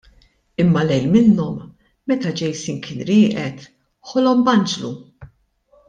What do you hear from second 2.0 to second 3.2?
meta Jason kien